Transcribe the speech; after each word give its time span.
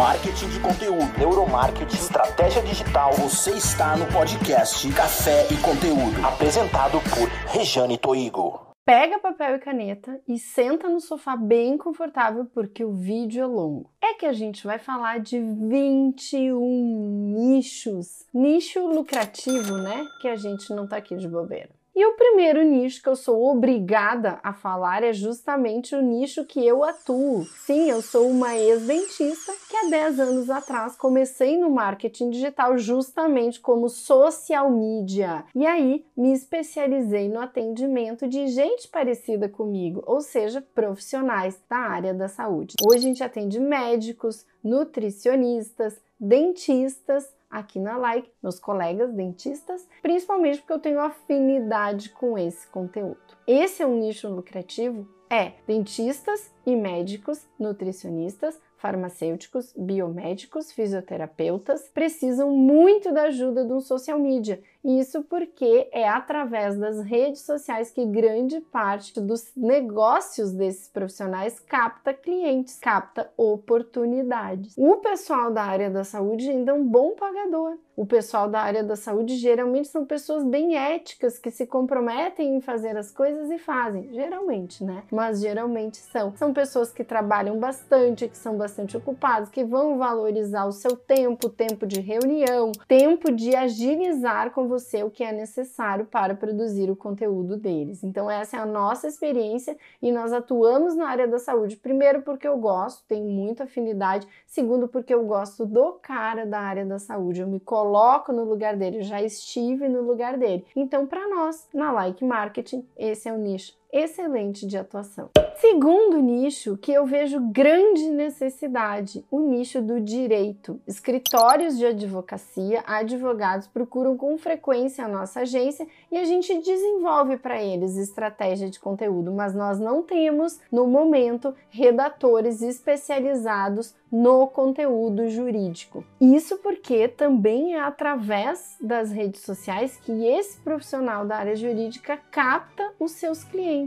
marketing 0.00 0.48
de 0.48 0.60
conteúdo, 0.60 1.18
neuromarketing, 1.18 1.94
estratégia 1.94 2.62
digital, 2.62 3.12
você 3.12 3.50
está 3.50 3.98
no 3.98 4.06
podcast 4.06 4.90
Café 4.94 5.46
e 5.52 5.58
Conteúdo, 5.58 6.26
apresentado 6.26 6.98
por 7.10 7.28
Rejane 7.52 7.98
Toigo. 7.98 8.68
Pega 8.82 9.18
papel 9.18 9.56
e 9.56 9.58
caneta 9.58 10.18
e 10.26 10.38
senta 10.38 10.88
no 10.88 11.02
sofá 11.02 11.36
bem 11.36 11.76
confortável 11.76 12.46
porque 12.46 12.82
o 12.82 12.94
vídeo 12.94 13.42
é 13.42 13.46
longo. 13.46 13.90
É 14.02 14.14
que 14.14 14.24
a 14.24 14.32
gente 14.32 14.66
vai 14.66 14.78
falar 14.78 15.20
de 15.20 15.38
21 15.38 17.34
nichos. 17.34 18.24
Nicho 18.32 18.80
lucrativo, 18.86 19.76
né? 19.76 20.06
Que 20.22 20.28
a 20.28 20.36
gente 20.36 20.72
não 20.72 20.88
tá 20.88 20.96
aqui 20.96 21.14
de 21.14 21.28
bobeira. 21.28 21.68
E 21.94 22.06
o 22.06 22.14
primeiro 22.14 22.62
nicho 22.62 23.02
que 23.02 23.08
eu 23.08 23.16
sou 23.16 23.50
obrigada 23.50 24.38
a 24.42 24.52
falar 24.52 25.02
é 25.02 25.12
justamente 25.12 25.94
o 25.94 26.00
nicho 26.00 26.44
que 26.44 26.64
eu 26.64 26.84
atuo. 26.84 27.44
Sim, 27.66 27.90
eu 27.90 28.00
sou 28.00 28.28
uma 28.30 28.56
ex-dentista 28.56 29.52
que 29.68 29.76
há 29.76 29.90
10 29.90 30.20
anos 30.20 30.50
atrás 30.50 30.96
comecei 30.96 31.58
no 31.58 31.68
marketing 31.68 32.30
digital 32.30 32.78
justamente 32.78 33.60
como 33.60 33.88
social 33.88 34.70
media. 34.70 35.44
E 35.54 35.66
aí 35.66 36.04
me 36.16 36.32
especializei 36.32 37.28
no 37.28 37.40
atendimento 37.40 38.28
de 38.28 38.46
gente 38.46 38.88
parecida 38.88 39.48
comigo, 39.48 40.02
ou 40.06 40.20
seja, 40.20 40.64
profissionais 40.74 41.60
da 41.68 41.76
área 41.76 42.14
da 42.14 42.28
saúde. 42.28 42.76
Hoje 42.86 42.98
a 42.98 43.08
gente 43.08 43.24
atende 43.24 43.58
médicos, 43.58 44.46
nutricionistas, 44.62 46.00
dentistas, 46.18 47.28
aqui 47.50 47.78
na 47.78 47.96
Like, 47.96 48.30
meus 48.42 48.60
colegas 48.60 49.12
dentistas, 49.12 49.88
principalmente 50.00 50.58
porque 50.58 50.72
eu 50.72 50.78
tenho 50.78 51.00
afinidade 51.00 52.10
com 52.10 52.38
esse 52.38 52.66
conteúdo. 52.68 53.18
Esse 53.46 53.82
é 53.82 53.86
um 53.86 53.98
nicho 53.98 54.28
lucrativo? 54.28 55.08
É, 55.28 55.52
dentistas 55.66 56.52
e 56.66 56.74
médicos, 56.74 57.46
nutricionistas, 57.58 58.60
farmacêuticos, 58.76 59.72
biomédicos, 59.76 60.72
fisioterapeutas 60.72 61.88
precisam 61.88 62.50
muito 62.50 63.12
da 63.12 63.24
ajuda 63.24 63.64
de 63.64 63.72
um 63.72 63.80
social 63.80 64.18
media. 64.18 64.60
Isso 64.84 65.22
porque 65.24 65.88
é 65.92 66.08
através 66.08 66.78
das 66.78 67.00
redes 67.00 67.42
sociais 67.42 67.90
que 67.90 68.04
grande 68.06 68.60
parte 68.60 69.20
dos 69.20 69.52
negócios 69.54 70.52
desses 70.52 70.88
profissionais 70.88 71.60
capta 71.60 72.14
clientes, 72.14 72.78
capta 72.78 73.30
oportunidades. 73.36 74.74
O 74.78 74.96
pessoal 74.96 75.50
da 75.50 75.62
área 75.62 75.90
da 75.90 76.04
saúde 76.04 76.48
ainda 76.48 76.72
é 76.72 76.74
um 76.74 76.84
bom 76.84 77.14
pagador. 77.14 77.76
O 78.00 78.06
pessoal 78.06 78.48
da 78.48 78.62
área 78.62 78.82
da 78.82 78.96
saúde 78.96 79.36
geralmente 79.36 79.88
são 79.88 80.06
pessoas 80.06 80.42
bem 80.42 80.74
éticas 80.74 81.38
que 81.38 81.50
se 81.50 81.66
comprometem 81.66 82.56
em 82.56 82.60
fazer 82.62 82.96
as 82.96 83.10
coisas 83.10 83.50
e 83.50 83.58
fazem, 83.58 84.08
geralmente, 84.14 84.82
né? 84.82 85.02
Mas 85.12 85.42
geralmente 85.42 85.98
são. 85.98 86.34
São 86.34 86.54
pessoas 86.54 86.90
que 86.90 87.04
trabalham 87.04 87.58
bastante, 87.58 88.26
que 88.26 88.38
são 88.38 88.56
bastante 88.56 88.96
ocupadas, 88.96 89.50
que 89.50 89.62
vão 89.62 89.98
valorizar 89.98 90.64
o 90.64 90.72
seu 90.72 90.96
tempo, 90.96 91.50
tempo 91.50 91.86
de 91.86 92.00
reunião, 92.00 92.72
tempo 92.88 93.30
de 93.30 93.54
agilizar 93.54 94.50
com 94.50 94.66
você 94.70 95.02
o 95.02 95.10
que 95.10 95.22
é 95.22 95.32
necessário 95.32 96.06
para 96.06 96.34
produzir 96.34 96.90
o 96.90 96.96
conteúdo 96.96 97.56
deles. 97.56 98.02
Então, 98.02 98.30
essa 98.30 98.56
é 98.56 98.60
a 98.60 98.64
nossa 98.64 99.08
experiência 99.08 99.76
e 100.00 100.10
nós 100.12 100.32
atuamos 100.32 100.96
na 100.96 101.08
área 101.08 101.28
da 101.28 101.38
saúde. 101.38 101.76
Primeiro, 101.76 102.22
porque 102.22 102.48
eu 102.48 102.56
gosto, 102.56 103.04
tenho 103.06 103.28
muita 103.28 103.64
afinidade. 103.64 104.26
Segundo, 104.46 104.88
porque 104.88 105.12
eu 105.12 105.26
gosto 105.26 105.66
do 105.66 105.94
cara 106.00 106.46
da 106.46 106.60
área 106.60 106.86
da 106.86 106.98
saúde. 106.98 107.40
Eu 107.40 107.48
me 107.48 107.60
coloco 107.60 108.32
no 108.32 108.44
lugar 108.44 108.76
dele, 108.76 109.02
já 109.02 109.20
estive 109.20 109.88
no 109.88 110.00
lugar 110.02 110.38
dele. 110.38 110.64
Então, 110.74 111.06
para 111.06 111.28
nós, 111.28 111.68
na 111.74 111.90
Like 111.90 112.24
Marketing, 112.24 112.86
esse 112.96 113.28
é 113.28 113.32
o 113.32 113.38
nicho 113.38 113.79
excelente 113.92 114.66
de 114.66 114.76
atuação. 114.76 115.30
Segundo 115.56 116.18
nicho 116.18 116.76
que 116.78 116.92
eu 116.92 117.04
vejo 117.04 117.40
grande 117.40 118.08
necessidade, 118.08 119.24
o 119.30 119.40
nicho 119.40 119.82
do 119.82 120.00
direito. 120.00 120.80
Escritórios 120.86 121.76
de 121.76 121.86
advocacia, 121.86 122.82
advogados 122.86 123.66
procuram 123.66 124.16
com 124.16 124.38
frequência 124.38 125.04
a 125.04 125.08
nossa 125.08 125.40
agência 125.40 125.86
e 126.10 126.16
a 126.16 126.24
gente 126.24 126.58
desenvolve 126.60 127.36
para 127.36 127.62
eles 127.62 127.96
estratégia 127.96 128.70
de 128.70 128.80
conteúdo, 128.80 129.32
mas 129.32 129.54
nós 129.54 129.78
não 129.78 130.02
temos 130.02 130.58
no 130.72 130.86
momento 130.86 131.54
redatores 131.68 132.62
especializados 132.62 133.94
no 134.10 134.48
conteúdo 134.48 135.28
jurídico. 135.28 136.04
Isso 136.20 136.56
porque 136.58 137.06
também 137.06 137.74
é 137.74 137.80
através 137.80 138.76
das 138.80 139.12
redes 139.12 139.42
sociais 139.42 139.96
que 140.02 140.26
esse 140.26 140.60
profissional 140.60 141.24
da 141.24 141.36
área 141.36 141.54
jurídica 141.54 142.18
capta 142.30 142.92
os 142.98 143.12
seus 143.12 143.44
clientes 143.44 143.79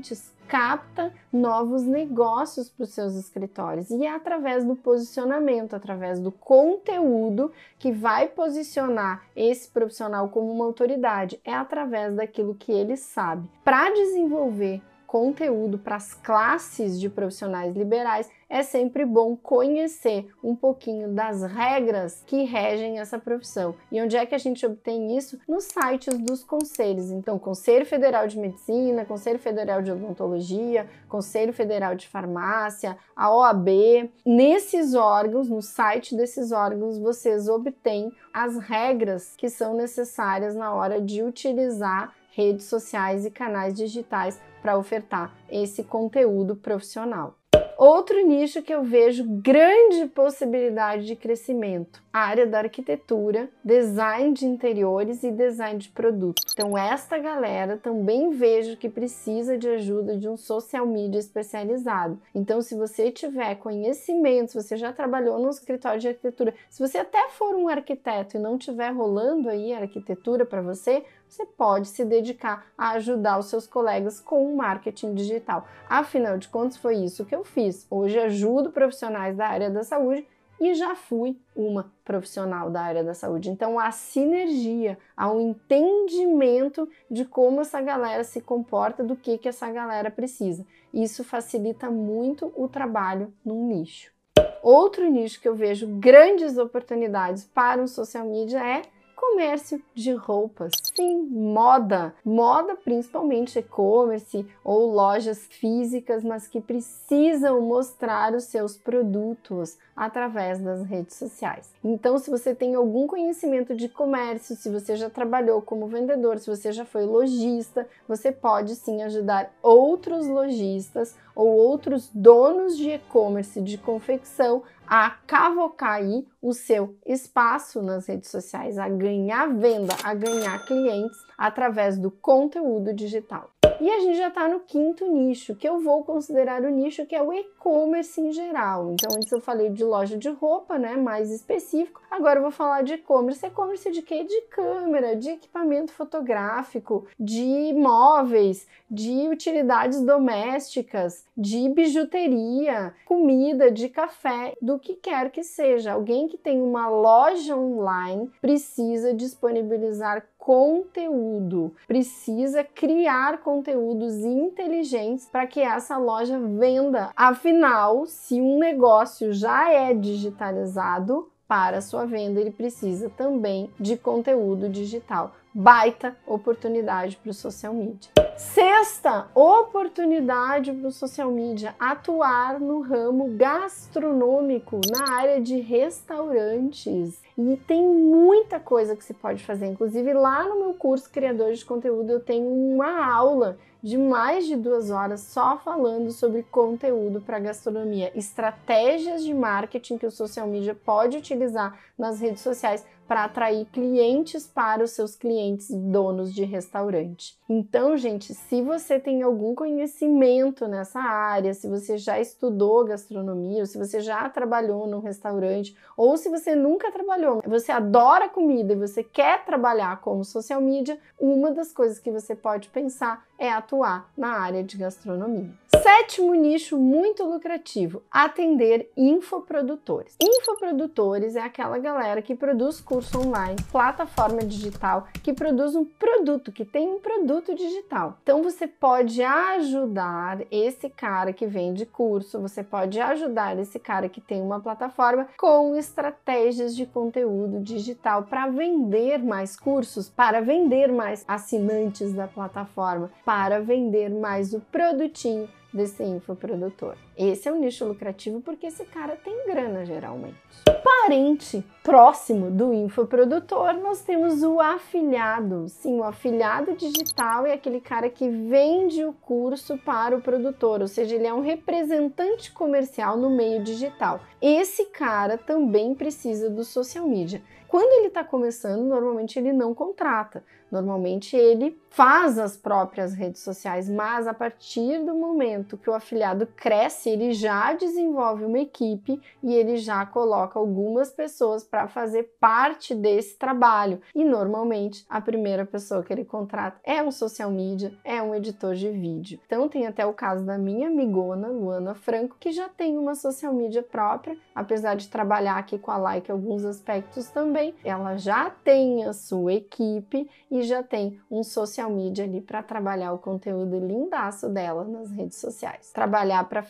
capta 0.48 1.12
novos 1.32 1.84
negócios 1.84 2.70
para 2.70 2.84
os 2.84 2.90
seus 2.92 3.16
escritórios 3.16 3.90
e 3.90 4.06
é 4.06 4.14
através 4.14 4.64
do 4.64 4.76
posicionamento, 4.76 5.76
através 5.76 6.20
do 6.20 6.32
conteúdo 6.32 7.52
que 7.80 7.92
vai 7.92 8.28
posicionar 8.28 9.24
esse 9.36 9.70
profissional 9.70 10.30
como 10.30 10.52
uma 10.52 10.66
autoridade, 10.66 11.40
é 11.44 11.54
através 11.54 12.16
daquilo 12.16 12.56
que 12.56 12.72
ele 12.72 12.96
sabe. 12.96 13.48
Para 13.64 13.92
desenvolver 13.92 14.82
conteúdo 15.14 15.78
para 15.78 15.98
as 15.98 16.16
classes 16.16 17.00
de 17.00 17.08
profissionais 17.08 17.76
liberais, 17.76 18.28
é 18.50 18.64
sempre 18.64 19.06
bom 19.06 19.36
conhecer 19.36 20.28
um 20.44 20.56
pouquinho 20.56 21.10
das 21.10 21.44
regras 21.44 22.24
que 22.26 22.46
regem 22.46 22.98
essa 22.98 23.20
profissão. 23.20 23.76
E 23.92 24.02
onde 24.02 24.18
é 24.18 24.26
que 24.26 24.34
a 24.34 24.40
gente 24.40 24.66
obtém 24.66 25.16
isso? 25.16 25.40
Nos 25.48 25.66
sites 25.66 26.18
dos 26.18 26.44
conselhos. 26.44 27.12
Então, 27.12 27.38
Conselho 27.38 27.86
Federal 27.86 28.28
de 28.28 28.40
Medicina, 28.40 29.06
Conselho 29.06 29.38
Federal 29.38 29.84
de 29.84 29.92
Odontologia, 29.92 30.88
Conselho 31.08 31.54
Federal 31.54 31.94
de 31.94 32.08
Farmácia, 32.08 32.98
a 33.16 33.32
OAB. 33.32 34.10
Nesses 34.26 34.96
órgãos, 34.96 35.48
no 35.48 35.62
site 35.62 36.16
desses 36.16 36.52
órgãos, 36.52 36.98
vocês 36.98 37.48
obtêm 37.48 38.12
as 38.34 38.58
regras 38.58 39.36
que 39.38 39.48
são 39.48 39.76
necessárias 39.76 40.56
na 40.56 40.74
hora 40.74 41.00
de 41.00 41.22
utilizar 41.22 42.16
redes 42.32 42.66
sociais 42.66 43.28
e 43.28 43.30
canais 43.30 43.76
digitais 43.76 44.42
para 44.64 44.78
ofertar 44.78 45.36
esse 45.52 45.84
conteúdo 45.84 46.56
profissional. 46.56 47.36
Outro 47.78 48.26
nicho 48.26 48.62
que 48.62 48.74
eu 48.74 48.82
vejo 48.84 49.26
grande 49.26 50.06
possibilidade 50.08 51.06
de 51.06 51.18
crescimento, 51.18 52.02
a 52.14 52.20
área 52.20 52.48
da 52.48 52.60
arquitetura, 52.60 53.50
design 53.62 54.32
de 54.34 54.46
interiores 54.46 55.22
e 55.22 55.32
design 55.32 55.80
de 55.80 55.90
produtos. 55.90 56.46
Então 56.54 56.78
esta 56.78 57.18
galera 57.18 57.76
também 57.76 58.30
vejo 58.30 58.78
que 58.78 58.88
precisa 58.88 59.58
de 59.58 59.68
ajuda 59.68 60.16
de 60.16 60.30
um 60.30 60.38
social 60.38 60.86
media 60.86 61.20
especializado. 61.20 62.18
Então 62.34 62.62
se 62.62 62.74
você 62.74 63.12
tiver 63.12 63.56
conhecimento, 63.56 64.52
se 64.52 64.62
você 64.62 64.78
já 64.78 64.94
trabalhou 64.94 65.38
no 65.38 65.50
escritório 65.50 66.00
de 66.00 66.08
arquitetura, 66.08 66.54
se 66.70 66.80
você 66.80 67.00
até 67.00 67.28
for 67.30 67.54
um 67.56 67.68
arquiteto 67.68 68.38
e 68.38 68.40
não 68.40 68.58
tiver 68.58 68.92
rolando 68.92 69.50
aí 69.50 69.74
a 69.74 69.80
arquitetura 69.80 70.46
para 70.46 70.62
você, 70.62 71.04
você 71.34 71.46
pode 71.48 71.88
se 71.88 72.06
dedicar 72.06 72.68
a 72.78 72.92
ajudar 72.92 73.40
os 73.40 73.48
seus 73.48 73.66
colegas 73.66 74.20
com 74.20 74.46
o 74.46 74.56
marketing 74.56 75.16
digital. 75.16 75.68
Afinal 75.90 76.38
de 76.38 76.48
contas, 76.48 76.78
foi 76.78 76.98
isso 76.98 77.26
que 77.26 77.36
eu 77.36 77.44
fiz. 77.44 77.88
Hoje 77.90 78.20
ajudo 78.20 78.72
profissionais 78.72 79.36
da 79.36 79.48
área 79.48 79.70
da 79.72 79.84
saúde 79.84 80.28
e 80.62 80.76
já 80.76 80.96
fui 80.96 81.36
uma 81.56 81.92
profissional 82.06 82.70
da 82.70 82.82
área 82.82 83.04
da 83.04 83.16
saúde. 83.16 83.50
Então, 83.50 83.80
a 83.80 83.90
sinergia, 83.92 84.98
ao 85.18 85.42
entendimento 85.42 86.88
de 87.10 87.26
como 87.26 87.62
essa 87.62 87.82
galera 87.82 88.24
se 88.24 88.40
comporta, 88.40 89.04
do 89.04 89.16
que, 89.16 89.40
que 89.40 89.50
essa 89.50 89.70
galera 89.72 90.12
precisa. 90.12 90.64
Isso 90.94 91.24
facilita 91.24 91.90
muito 91.90 92.54
o 92.56 92.68
trabalho 92.68 93.34
num 93.44 93.68
nicho. 93.68 94.14
Outro 94.62 95.10
nicho 95.10 95.42
que 95.42 95.48
eu 95.48 95.56
vejo 95.56 95.88
grandes 95.88 96.58
oportunidades 96.58 97.44
para 97.44 97.82
um 97.82 97.88
social 97.88 98.26
media 98.26 98.64
é 98.64 98.84
comércio 99.24 99.82
de 99.96 100.12
roupas. 100.12 100.72
Sim, 100.96 101.24
moda. 101.30 102.14
Moda, 102.26 102.76
principalmente 102.76 103.58
e-commerce 103.58 104.46
ou 104.64 104.92
lojas 104.92 105.46
físicas, 105.48 106.24
mas 106.24 106.46
que 106.46 106.60
precisam 106.60 107.62
mostrar 107.62 108.34
os 108.34 108.44
seus 108.44 108.76
produtos 108.76 109.78
através 109.96 110.60
das 110.60 110.84
redes 110.86 111.16
sociais. 111.16 111.74
Então, 111.84 112.18
se 112.18 112.30
você 112.30 112.54
tem 112.54 112.76
algum 112.76 113.08
conhecimento 113.08 113.74
de 113.76 113.88
comércio, 113.88 114.56
se 114.56 114.70
você 114.70 114.96
já 114.96 115.10
trabalhou 115.10 115.62
como 115.62 115.88
vendedor, 115.88 116.38
se 116.40 116.50
você 116.50 116.72
já 116.72 116.84
foi 116.84 117.06
lojista, 117.06 117.88
você 118.08 118.32
pode 118.32 118.76
sim 118.76 119.04
ajudar 119.04 119.54
outros 119.62 120.28
lojistas 120.28 121.16
ou 121.34 121.48
outros 121.48 122.10
donos 122.14 122.78
de 122.78 122.92
e-commerce 122.92 123.62
de 123.62 123.78
confecção 123.78 124.64
a 124.86 125.12
cavocar 125.26 125.94
aí 125.94 126.26
o 126.44 126.54
seu 126.54 126.94
espaço 127.06 127.82
nas 127.82 128.06
redes 128.06 128.30
sociais, 128.30 128.78
a 128.78 128.90
ganhar 128.90 129.48
venda, 129.48 129.96
a 130.04 130.14
ganhar 130.14 130.60
clientes 130.66 131.18
através 131.38 131.98
do 131.98 132.12
conteúdo 132.12 132.94
digital. 132.94 133.50
E 133.80 133.90
a 133.90 134.00
gente 134.00 134.18
já 134.18 134.28
está 134.28 134.48
no 134.48 134.60
quinto 134.60 135.10
nicho, 135.12 135.56
que 135.56 135.68
eu 135.68 135.80
vou 135.80 136.04
considerar 136.04 136.62
o 136.64 136.70
nicho 136.70 137.06
que 137.06 137.16
é 137.16 137.22
o 137.22 137.34
e-commerce 137.34 138.22
em 138.22 138.32
geral. 138.32 138.92
Então, 138.92 139.12
antes 139.16 139.32
eu 139.32 139.42
falei 139.42 139.70
de 139.70 139.84
loja 139.84 140.18
de 140.18 140.30
roupa, 140.30 140.78
né, 140.78 140.96
mais 140.96 141.32
específico. 141.32 142.02
Agora 142.10 142.38
eu 142.40 142.44
vou 142.44 142.52
falar 142.52 142.84
de 142.84 142.94
e-commerce. 142.94 143.46
E-commerce 143.46 143.90
de 143.92 144.02
quê? 144.02 144.24
De 144.24 144.42
câmera, 144.44 145.16
de 145.16 145.32
equipamento 145.32 145.92
fotográfico, 145.92 147.08
de 147.20 147.74
móveis, 147.74 148.68
de 148.90 149.28
utilidades 149.28 150.02
domésticas, 150.02 151.26
de 151.36 151.68
bijuteria, 151.70 152.94
comida, 153.06 153.72
de 153.72 153.90
café, 153.90 154.54
do 154.62 154.78
que 154.78 154.94
quer 154.94 155.32
que 155.32 155.44
seja. 155.44 155.94
Alguém 155.94 156.28
que 156.34 156.38
tem 156.40 156.60
uma 156.60 156.90
loja 156.90 157.56
online 157.56 158.28
precisa 158.42 159.14
disponibilizar 159.14 160.26
conteúdo, 160.36 161.76
precisa 161.88 162.64
criar 162.64 163.44
conteúdos 163.44 164.16
inteligentes 164.16 165.28
para 165.32 165.46
que 165.46 165.60
essa 165.60 165.96
loja 165.96 166.40
venda. 166.40 167.12
Afinal, 167.16 168.08
se 168.08 168.42
um 168.42 168.58
negócio 168.58 169.32
já 169.32 169.72
é 169.72 169.94
digitalizado, 169.94 171.30
para 171.48 171.82
sua 171.82 172.04
venda, 172.06 172.40
ele 172.40 172.50
precisa 172.50 173.12
também 173.12 173.70
de 173.80 173.96
conteúdo 173.96 174.68
digital. 174.68 175.36
Baita 175.54 176.18
oportunidade 176.26 177.18
para 177.18 177.30
o 177.30 177.34
social 177.34 177.76
media. 177.76 178.23
Sexta 178.36 179.28
oportunidade 179.36 180.72
para 180.74 180.88
o 180.88 180.92
social 180.92 181.30
media: 181.30 181.76
atuar 181.80 182.60
no 182.60 182.82
ramo 182.82 183.36
gastronômico, 183.36 184.82
na 184.92 185.18
área 185.18 185.40
de 185.40 185.60
restaurantes. 185.60 187.22
E 187.38 187.58
tem 187.68 187.88
muita 187.88 188.60
coisa 188.60 188.96
que 188.96 189.04
se 189.04 189.14
pode 189.14 189.44
fazer. 189.44 189.68
Inclusive, 189.68 190.14
lá 190.14 190.44
no 190.44 190.60
meu 190.60 190.74
curso 190.74 191.10
Criadores 191.10 191.60
de 191.60 191.66
Conteúdo, 191.66 192.12
eu 192.12 192.20
tenho 192.20 192.48
uma 192.48 193.06
aula 193.14 193.58
de 193.84 193.98
mais 193.98 194.48
de 194.48 194.56
duas 194.56 194.90
horas 194.90 195.20
só 195.20 195.58
falando 195.58 196.10
sobre 196.12 196.44
conteúdo 196.44 197.20
para 197.20 197.38
gastronomia, 197.38 198.18
estratégias 198.18 199.22
de 199.24 199.34
marketing 199.34 199.98
que 199.98 200.06
o 200.06 200.12
social 200.12 200.48
media 200.48 200.74
pode 200.74 201.18
utilizar 201.18 201.78
nas 201.98 202.22
redes 202.22 202.42
sociais 202.42 202.86
para 203.08 203.26
atrair 203.26 203.66
clientes 203.66 204.48
para 204.48 204.84
os 204.84 204.92
seus 204.92 205.16
clientes 205.16 205.70
donos 205.70 206.34
de 206.34 206.44
restaurante. 206.44 207.38
Então, 207.50 207.98
gente, 207.98 208.34
se 208.34 208.62
você 208.62 209.00
tem 209.00 209.22
algum 209.22 209.54
conhecimento 209.54 210.68
nessa 210.68 211.00
área, 211.00 211.54
se 211.54 211.68
você 211.68 211.98
já 211.98 212.20
estudou 212.20 212.86
gastronomia, 212.86 213.60
ou 213.60 213.66
se 213.66 213.78
você 213.78 214.00
já 214.00 214.28
trabalhou 214.30 214.88
num 214.88 215.00
restaurante, 215.00 215.76
ou 215.98 216.18
se 216.18 216.30
você 216.30 216.56
nunca 216.56 216.92
trabalhou, 216.92 217.44
você 217.46 217.72
adora 217.72 218.30
comida 218.30 218.74
e 218.74 218.78
você 218.78 219.04
quer 219.04 219.46
trabalhar 219.46 220.00
como 220.02 220.24
social 220.24 220.62
media, 220.62 220.98
uma 221.20 221.52
das 221.52 221.72
coisas 221.72 222.00
que 222.00 222.12
você 222.12 222.36
pode 222.36 222.70
pensar 222.70 223.26
é 223.38 223.52
atuar 223.74 224.10
na 224.16 224.40
área 224.40 224.64
de 224.64 224.78
gastronomia. 224.78 225.50
Sétimo 225.82 226.34
nicho 226.36 226.78
muito 226.78 227.24
lucrativo: 227.24 228.04
atender 228.12 228.92
infoprodutores. 228.96 230.16
Infoprodutores 230.22 231.36
é 231.36 231.42
aquela 231.42 231.80
galera 231.80 232.22
que 232.22 232.36
produz 232.36 232.80
curso 232.80 233.20
online, 233.20 233.56
plataforma 233.72 234.42
digital, 234.44 235.08
que 235.24 235.34
produz 235.34 235.76
um 235.76 235.84
produto, 235.84 236.52
que 236.52 236.64
tem 236.64 236.88
um 236.88 237.00
produto 237.00 237.56
digital. 237.56 238.18
Então 238.22 238.44
você 238.44 238.68
pode 238.68 239.24
ajudar 239.24 240.42
esse 240.52 240.90
cara 240.90 241.34
que 241.34 241.48
vende 241.48 241.86
curso, 241.86 242.40
você 242.40 242.64
pode 242.64 243.00
ajudar 243.00 243.58
esse 243.58 243.80
cara 243.80 244.08
que 244.08 244.22
tem 244.22 244.42
uma 244.42 244.60
plataforma 244.60 245.28
com 245.38 245.76
estratégias 245.76 246.76
de 246.76 246.86
conteúdo 246.86 247.60
digital 247.60 248.24
para 248.24 248.48
vender 248.48 249.24
mais 249.24 249.58
cursos, 249.58 250.08
para 250.08 250.40
vender 250.40 250.92
mais 250.92 251.26
assinantes 251.28 252.14
da 252.14 252.28
plataforma, 252.28 253.12
para 253.26 253.63
vender 253.64 254.10
mais 254.10 254.54
o 254.54 254.60
produtinho 254.60 255.50
desse 255.74 256.04
infoprodutor. 256.04 256.96
Esse 257.18 257.48
é 257.48 257.54
um 257.54 257.60
nicho 257.60 257.86
lucrativo 257.86 258.42
porque 258.42 258.68
esse 258.68 258.84
cara 258.86 259.16
tem 259.16 259.46
grana 259.46 259.86
geralmente. 259.86 260.36
Parente 260.84 261.64
próximo 261.84 262.50
do 262.50 262.74
infoprodutor, 262.74 263.74
nós 263.74 264.02
temos 264.02 264.42
o 264.42 264.60
afiliado. 264.60 265.68
Sim, 265.68 266.00
o 266.00 266.04
afiliado 266.04 266.76
digital 266.76 267.46
é 267.46 267.54
aquele 267.54 267.82
cara 267.82 268.10
que 268.10 268.30
vende 268.30 269.04
o 269.04 269.14
curso 269.14 269.78
para 269.78 270.16
o 270.16 270.22
produtor, 270.22 270.82
ou 270.82 270.88
seja, 270.88 271.16
ele 271.16 271.28
é 271.28 271.34
um 271.34 271.42
representante 271.42 272.52
comercial 272.52 273.18
no 273.18 273.30
meio 273.30 273.62
digital. 273.64 274.22
Esse 274.42 274.86
cara 274.86 275.38
também 275.38 275.94
precisa 275.94 276.50
do 276.50 276.64
social 276.64 277.08
media. 277.08 277.42
Quando 277.68 277.92
ele 277.92 278.08
está 278.08 278.24
começando, 278.24 278.84
normalmente 278.84 279.40
ele 279.40 279.52
não 279.52 279.74
contrata. 279.74 280.44
Normalmente 280.72 281.36
ele 281.36 281.76
faz 281.90 282.38
as 282.38 282.56
próprias 282.56 283.14
redes 283.14 283.42
sociais, 283.42 283.90
mas 283.90 284.28
a 284.28 284.34
partir 284.34 285.04
do 285.04 285.16
momento 285.16 285.76
que 285.76 285.90
o 285.90 285.94
afiliado 285.94 286.48
cresce, 286.56 287.03
ele 287.10 287.34
já 287.34 287.74
desenvolve 287.74 288.46
uma 288.46 288.60
equipe 288.60 289.22
e 289.42 289.54
ele 289.54 289.78
já 289.78 290.06
coloca 290.06 290.60
algumas 290.60 291.12
pessoas 291.12 291.64
para 291.64 291.88
fazer 291.88 292.36
parte 292.40 292.96
desse 292.96 293.38
trabalho. 293.38 294.02
E 294.14 294.24
normalmente 294.24 295.06
a 295.10 295.22
primeira 295.22 295.66
pessoa 295.66 296.04
que 296.04 296.12
ele 296.12 296.26
contrata 296.26 296.80
é 296.84 297.02
um 297.02 297.12
social 297.12 297.52
media, 297.52 297.94
é 298.04 298.22
um 298.22 298.36
editor 298.36 298.76
de 298.76 298.90
vídeo. 298.90 299.40
Então 299.46 299.70
tem 299.70 299.88
até 299.88 300.06
o 300.06 300.14
caso 300.14 300.46
da 300.46 300.58
minha 300.58 300.88
amigona, 300.88 301.48
Luana 301.48 301.94
Franco, 301.94 302.38
que 302.40 302.52
já 302.52 302.70
tem 302.70 302.98
uma 302.98 303.16
social 303.16 303.54
media 303.54 303.84
própria, 303.84 304.38
apesar 304.54 304.96
de 304.96 305.08
trabalhar 305.08 305.58
aqui 305.58 305.78
com 305.78 305.92
a 305.92 305.98
Like 305.98 306.32
alguns 306.32 306.66
aspectos 306.66 307.30
também, 307.30 307.74
ela 307.84 308.18
já 308.18 308.50
tem 308.50 309.06
a 309.06 309.14
sua 309.14 309.54
equipe 309.54 310.30
e 310.50 310.62
já 310.64 310.84
tem 310.84 311.20
um 311.30 311.44
social 311.44 311.90
media 311.90 312.26
ali 312.26 312.42
para 312.42 312.62
trabalhar 312.62 313.14
o 313.14 313.18
conteúdo 313.18 313.80
lindaço 313.80 314.50
dela 314.50 314.84
nas 314.84 315.12
redes 315.12 315.38
sociais. 315.38 315.92
Trabalhar 315.92 316.44
para 316.48 316.62